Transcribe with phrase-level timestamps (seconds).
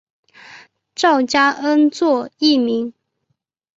[0.95, 2.95] 赵佳恩作艺名。